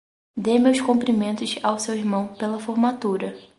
[0.43, 3.35] Dê meus cumprimentos ao seu irmão pela formatura.